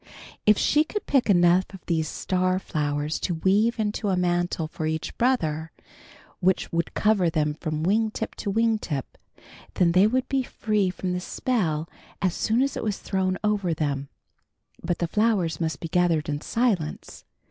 [0.47, 4.87] If she could pick enough of these star flowers to weave into a mantle for
[4.87, 5.71] each brother,
[6.39, 9.15] which would cover him from wing tip to wing tip,
[9.75, 11.87] then they would be free from the spell
[12.19, 14.09] as soon as it was thrown over them.
[14.81, 17.23] But the flowers must be gathered in silence.